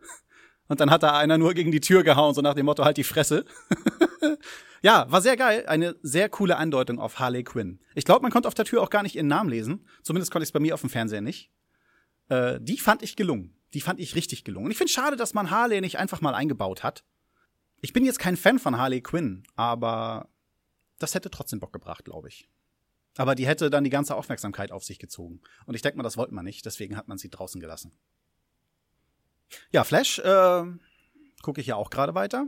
Und 0.69 0.81
dann 0.81 0.91
hat 0.91 1.03
da 1.03 1.17
einer 1.19 1.39
nur 1.39 1.55
gegen 1.55 1.71
die 1.71 1.81
Tür 1.81 2.03
gehauen, 2.03 2.35
so 2.35 2.41
nach 2.41 2.55
dem 2.55 2.67
Motto, 2.67 2.85
halt 2.85 2.97
die 2.97 3.05
Fresse. 3.05 3.45
ja, 4.83 5.11
war 5.11 5.21
sehr 5.21 5.37
geil. 5.37 5.67
Eine 5.67 5.97
sehr 6.03 6.29
coole 6.29 6.57
Andeutung 6.57 6.99
auf 6.99 7.19
Harley 7.19 7.45
Quinn. 7.45 7.81
Ich 7.95 8.05
glaube, 8.05 8.23
man 8.23 8.33
konnte 8.33 8.49
auf 8.49 8.55
der 8.55 8.65
Tür 8.65 8.83
auch 8.83 8.91
gar 8.91 9.03
nicht 9.03 9.15
ihren 9.15 9.27
Namen 9.27 9.51
lesen. 9.51 9.87
Zumindest 10.03 10.33
konnte 10.33 10.45
ich 10.45 10.49
es 10.49 10.53
bei 10.53 10.61
mir 10.61 10.75
auf 10.75 10.81
dem 10.81 10.91
Fernseher 10.91 11.21
nicht. 11.21 11.51
Äh, 12.29 12.59
die 12.61 12.79
fand 12.79 13.03
ich 13.03 13.17
gelungen. 13.17 13.57
Die 13.75 13.81
fand 13.81 14.01
ich 14.01 14.15
richtig 14.15 14.45
gelungen. 14.45 14.67
Und 14.67 14.71
ich 14.71 14.79
finde 14.79 14.93
schade, 14.93 15.17
dass 15.17 15.35
man 15.35 15.51
Harley 15.51 15.81
nicht 15.81 15.99
einfach 15.99 16.21
mal 16.21 16.35
eingebaut 16.35 16.83
hat. 16.83 17.05
Ich 17.83 17.93
bin 17.93 18.05
jetzt 18.05 18.19
kein 18.19 18.37
Fan 18.37 18.59
von 18.59 18.79
Harley 18.79 19.03
Quinn, 19.03 19.43
aber 19.57 20.31
das 20.99 21.15
hätte 21.15 21.31
trotzdem 21.31 21.61
Bock 21.61 21.73
gebracht, 21.73 22.05
glaube 22.05 22.29
ich. 22.29 22.49
Aber 23.17 23.35
die 23.35 23.47
hätte 23.47 23.69
dann 23.69 23.85
die 23.85 23.91
ganze 23.91 24.15
Aufmerksamkeit 24.15 24.73
auf 24.73 24.85
sich 24.85 24.99
gezogen. 24.99 25.41
Und 25.67 25.75
ich 25.75 25.83
denke 25.83 25.99
mal, 25.99 26.03
das 26.03 26.17
wollte 26.17 26.35
man 26.35 26.45
nicht, 26.45 26.65
deswegen 26.65 26.97
hat 26.97 27.09
man 27.09 27.19
sie 27.19 27.31
draußen 27.31 27.61
gelassen. 27.61 27.93
Ja, 29.71 29.85
Flash 29.85 30.19
äh, 30.19 30.65
gucke 31.43 31.61
ich 31.61 31.67
ja 31.67 31.77
auch 31.77 31.91
gerade 31.91 32.15
weiter. 32.15 32.47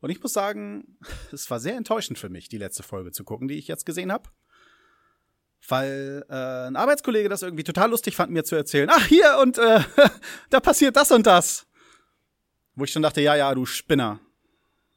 Und 0.00 0.10
ich 0.10 0.22
muss 0.22 0.32
sagen, 0.32 0.98
es 1.32 1.50
war 1.50 1.60
sehr 1.60 1.76
enttäuschend 1.76 2.18
für 2.18 2.28
mich, 2.28 2.48
die 2.48 2.58
letzte 2.58 2.82
Folge 2.82 3.12
zu 3.12 3.24
gucken, 3.24 3.48
die 3.48 3.58
ich 3.58 3.68
jetzt 3.68 3.86
gesehen 3.86 4.12
habe 4.12 4.30
weil 5.68 6.24
äh, 6.28 6.66
ein 6.66 6.76
Arbeitskollege 6.76 7.28
das 7.28 7.42
irgendwie 7.42 7.64
total 7.64 7.90
lustig 7.90 8.16
fand, 8.16 8.32
mir 8.32 8.44
zu 8.44 8.56
erzählen. 8.56 8.88
Ach, 8.90 9.06
hier, 9.06 9.38
und 9.40 9.58
äh, 9.58 9.80
da 10.50 10.60
passiert 10.60 10.96
das 10.96 11.10
und 11.10 11.26
das. 11.26 11.66
Wo 12.74 12.84
ich 12.84 12.92
schon 12.92 13.02
dachte, 13.02 13.20
ja, 13.20 13.36
ja, 13.36 13.54
du 13.54 13.66
Spinner. 13.66 14.20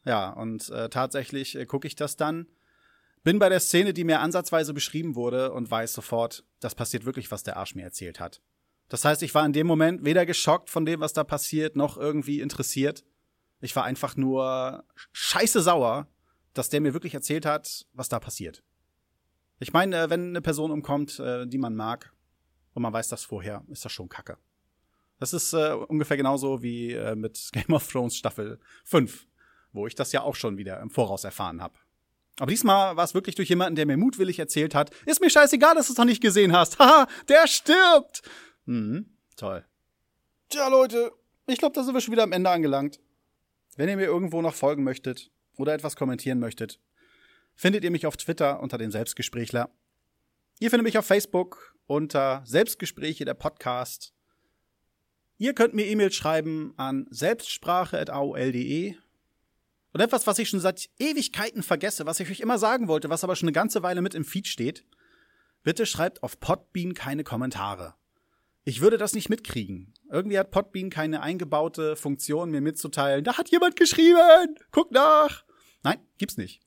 Ja, 0.04 0.30
und 0.30 0.68
äh, 0.70 0.88
tatsächlich 0.88 1.56
äh, 1.56 1.66
gucke 1.66 1.86
ich 1.86 1.94
das 1.94 2.16
dann, 2.16 2.46
bin 3.22 3.38
bei 3.38 3.48
der 3.48 3.60
Szene, 3.60 3.92
die 3.92 4.04
mir 4.04 4.20
ansatzweise 4.20 4.72
beschrieben 4.72 5.14
wurde 5.16 5.52
und 5.52 5.70
weiß 5.70 5.92
sofort, 5.92 6.44
das 6.60 6.74
passiert 6.74 7.04
wirklich, 7.04 7.30
was 7.30 7.42
der 7.42 7.56
Arsch 7.56 7.74
mir 7.74 7.82
erzählt 7.82 8.20
hat. 8.20 8.40
Das 8.88 9.04
heißt, 9.04 9.22
ich 9.22 9.34
war 9.34 9.44
in 9.44 9.52
dem 9.52 9.66
Moment 9.66 10.04
weder 10.04 10.26
geschockt 10.26 10.70
von 10.70 10.86
dem, 10.86 11.00
was 11.00 11.12
da 11.12 11.24
passiert, 11.24 11.76
noch 11.76 11.96
irgendwie 11.96 12.40
interessiert. 12.40 13.04
Ich 13.60 13.74
war 13.74 13.84
einfach 13.84 14.16
nur 14.16 14.84
scheiße 15.12 15.60
sauer, 15.60 16.08
dass 16.54 16.68
der 16.68 16.80
mir 16.80 16.94
wirklich 16.94 17.14
erzählt 17.14 17.46
hat, 17.46 17.86
was 17.92 18.08
da 18.08 18.20
passiert. 18.20 18.62
Ich 19.58 19.72
meine, 19.72 19.96
äh, 19.96 20.10
wenn 20.10 20.28
eine 20.28 20.42
Person 20.42 20.70
umkommt, 20.70 21.18
äh, 21.18 21.46
die 21.46 21.58
man 21.58 21.74
mag, 21.74 22.12
und 22.74 22.82
man 22.82 22.92
weiß 22.92 23.08
das 23.08 23.24
vorher, 23.24 23.64
ist 23.68 23.84
das 23.84 23.92
schon 23.92 24.08
Kacke. 24.08 24.36
Das 25.18 25.32
ist 25.32 25.54
äh, 25.54 25.72
ungefähr 25.72 26.18
genauso 26.18 26.62
wie 26.62 26.94
mit 27.14 27.48
Game 27.52 27.72
of 27.74 27.90
Thrones 27.90 28.16
Staffel 28.16 28.60
5, 28.84 29.26
wo 29.72 29.86
ich 29.86 29.94
das 29.94 30.12
ja 30.12 30.20
auch 30.20 30.34
schon 30.34 30.58
wieder 30.58 30.80
im 30.80 30.90
Voraus 30.90 31.24
erfahren 31.24 31.62
habe. 31.62 31.78
Aber 32.38 32.50
diesmal 32.50 32.96
war 32.96 33.04
es 33.04 33.14
wirklich 33.14 33.34
durch 33.34 33.48
jemanden, 33.48 33.76
der 33.76 33.86
mir 33.86 33.96
mutwillig 33.96 34.38
erzählt 34.38 34.74
hat, 34.74 34.90
ist 35.06 35.22
mir 35.22 35.30
scheißegal, 35.30 35.74
dass 35.74 35.86
du 35.86 35.94
es 35.94 35.98
noch 35.98 36.04
nicht 36.04 36.20
gesehen 36.20 36.52
hast. 36.52 36.78
Haha, 36.78 37.08
der 37.28 37.46
stirbt! 37.46 38.20
Mhm, 38.66 39.06
toll. 39.36 39.64
Tja, 40.48 40.68
Leute, 40.68 41.12
ich 41.46 41.58
glaube, 41.58 41.74
da 41.74 41.82
sind 41.82 41.94
wir 41.94 42.00
schon 42.00 42.12
wieder 42.12 42.22
am 42.22 42.32
Ende 42.32 42.50
angelangt. 42.50 43.00
Wenn 43.76 43.88
ihr 43.88 43.96
mir 43.96 44.06
irgendwo 44.06 44.42
noch 44.42 44.54
folgen 44.54 44.84
möchtet 44.84 45.30
oder 45.56 45.74
etwas 45.74 45.96
kommentieren 45.96 46.38
möchtet, 46.38 46.80
findet 47.54 47.84
ihr 47.84 47.90
mich 47.90 48.06
auf 48.06 48.16
Twitter 48.16 48.60
unter 48.60 48.78
den 48.78 48.90
Selbstgesprächler. 48.90 49.70
Ihr 50.58 50.70
findet 50.70 50.84
mich 50.84 50.98
auf 50.98 51.06
Facebook 51.06 51.74
unter 51.86 52.42
Selbstgespräche 52.44 53.24
der 53.24 53.34
Podcast. 53.34 54.12
Ihr 55.38 55.54
könnt 55.54 55.74
mir 55.74 55.86
E-Mails 55.86 56.14
schreiben 56.14 56.72
an 56.76 57.06
selbstsprache.aol.de. 57.10 58.94
Und 59.92 60.00
etwas, 60.00 60.26
was 60.26 60.38
ich 60.38 60.48
schon 60.48 60.60
seit 60.60 60.88
Ewigkeiten 60.98 61.62
vergesse, 61.62 62.06
was 62.06 62.20
ich 62.20 62.30
euch 62.30 62.40
immer 62.40 62.58
sagen 62.58 62.88
wollte, 62.88 63.10
was 63.10 63.24
aber 63.24 63.36
schon 63.36 63.48
eine 63.48 63.54
ganze 63.54 63.82
Weile 63.82 64.02
mit 64.02 64.14
im 64.14 64.24
Feed 64.24 64.46
steht. 64.46 64.84
Bitte 65.62 65.84
schreibt 65.86 66.22
auf 66.22 66.40
Podbean 66.40 66.94
keine 66.94 67.24
Kommentare. 67.24 67.94
Ich 68.66 68.80
würde 68.80 68.98
das 68.98 69.14
nicht 69.14 69.30
mitkriegen. 69.30 69.94
Irgendwie 70.10 70.38
hat 70.38 70.50
Podbean 70.50 70.90
keine 70.90 71.22
eingebaute 71.22 71.94
Funktion, 71.94 72.50
mir 72.50 72.60
mitzuteilen, 72.60 73.22
da 73.22 73.38
hat 73.38 73.48
jemand 73.48 73.76
geschrieben, 73.76 74.58
guck 74.72 74.90
nach. 74.90 75.44
Nein, 75.84 75.98
gibt's 76.18 76.36
nicht. 76.36 76.60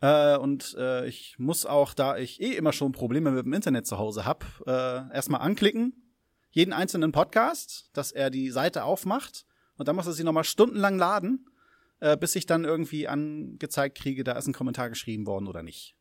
Äh, 0.00 0.36
und 0.36 0.74
äh, 0.76 1.06
ich 1.06 1.38
muss 1.38 1.64
auch, 1.64 1.94
da 1.94 2.18
ich 2.18 2.40
eh 2.40 2.56
immer 2.56 2.72
schon 2.72 2.90
Probleme 2.90 3.30
mit 3.30 3.46
dem 3.46 3.52
Internet 3.52 3.86
zu 3.86 3.98
Hause 3.98 4.24
hab, 4.24 4.44
äh, 4.66 5.14
erstmal 5.14 5.40
anklicken, 5.40 6.12
jeden 6.50 6.72
einzelnen 6.72 7.12
Podcast, 7.12 7.90
dass 7.92 8.10
er 8.10 8.30
die 8.30 8.50
Seite 8.50 8.82
aufmacht 8.82 9.46
und 9.76 9.86
dann 9.86 9.94
muss 9.94 10.08
er 10.08 10.14
sie 10.14 10.24
nochmal 10.24 10.42
stundenlang 10.42 10.98
laden, 10.98 11.46
äh, 12.00 12.16
bis 12.16 12.34
ich 12.34 12.46
dann 12.46 12.64
irgendwie 12.64 13.06
angezeigt 13.06 13.96
kriege, 13.96 14.24
da 14.24 14.32
ist 14.32 14.48
ein 14.48 14.54
Kommentar 14.54 14.88
geschrieben 14.88 15.24
worden 15.24 15.46
oder 15.46 15.62
nicht. 15.62 15.94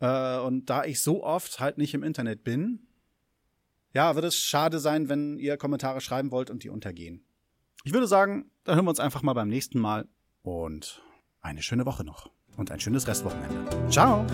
Äh, 0.00 0.40
und 0.40 0.68
da 0.68 0.84
ich 0.84 1.00
so 1.00 1.24
oft 1.24 1.58
halt 1.58 1.78
nicht 1.78 1.94
im 1.94 2.02
Internet 2.02 2.44
bin, 2.44 2.86
ja, 3.92 4.14
wird 4.14 4.24
es 4.24 4.36
schade 4.36 4.78
sein, 4.78 5.08
wenn 5.08 5.38
ihr 5.38 5.56
Kommentare 5.56 6.00
schreiben 6.00 6.30
wollt 6.30 6.50
und 6.50 6.64
die 6.64 6.70
untergehen. 6.70 7.24
Ich 7.84 7.92
würde 7.92 8.06
sagen, 8.06 8.50
dann 8.64 8.76
hören 8.76 8.84
wir 8.84 8.90
uns 8.90 9.00
einfach 9.00 9.22
mal 9.22 9.32
beim 9.32 9.48
nächsten 9.48 9.78
Mal 9.78 10.08
und 10.42 11.02
eine 11.40 11.62
schöne 11.62 11.86
Woche 11.86 12.04
noch 12.04 12.30
und 12.56 12.70
ein 12.70 12.80
schönes 12.80 13.06
Restwochenende. 13.06 13.90
Ciao! 13.90 14.26